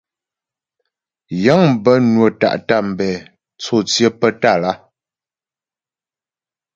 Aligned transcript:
Yə̂ŋ 1.43 1.61
bə́ 1.83 1.97
nwə́ 2.11 2.29
tá’ 2.39 2.49
tambɛ̂ 2.67 3.11
tsô 3.59 3.77
tsyə́ 3.89 4.11
pə́ 4.19 4.31
Tâlá. 4.41 4.71